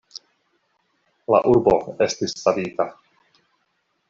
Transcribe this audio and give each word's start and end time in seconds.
La 1.35 1.41
urbo 1.51 1.75
estis 2.07 2.35
savita. 2.47 2.89